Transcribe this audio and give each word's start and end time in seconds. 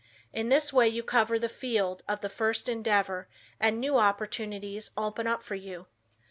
In 0.33 0.49
this 0.49 0.73
way 0.73 0.89
you 0.89 1.03
cover 1.03 1.37
the 1.37 1.47
field 1.47 2.01
of 2.07 2.21
"the 2.21 2.29
first 2.29 2.67
endeavor" 2.67 3.29
and 3.59 3.79
new 3.79 3.97
opportunities 3.99 4.89
open 4.97 5.27
up 5.27 5.43
for 5.43 5.53
you. 5.53 5.85